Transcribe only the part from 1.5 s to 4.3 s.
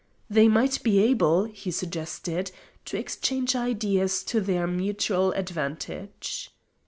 suggested, to exchange ideas